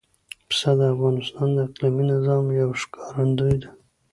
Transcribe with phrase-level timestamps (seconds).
[0.49, 3.69] پسه د افغانستان د اقلیمي نظام یو ښکارندوی ده.